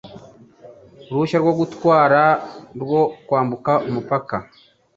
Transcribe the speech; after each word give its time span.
uruhushya 1.07 1.37
rwo 1.43 1.53
gutwara 1.59 2.21
rwo 2.81 3.01
kwambuka 3.25 3.71
umupaka. 3.87 4.35